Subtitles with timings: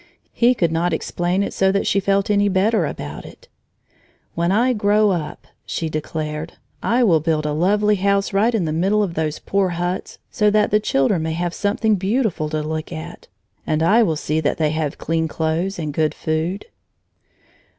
[0.33, 3.47] He could not explain it so that she felt any better about it.
[4.33, 8.73] "When I grow up," she declared, "I will build a lovely house right in the
[8.73, 12.91] middle of those poor huts, so that the children may have something beautiful to look
[12.91, 13.27] at;
[13.67, 16.65] and I will see that they have clean clothes and good food."